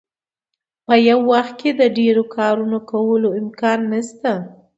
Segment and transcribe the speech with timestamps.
[0.85, 4.31] په یو وخت کې د ډیرو کارونو کولو امکان نشته.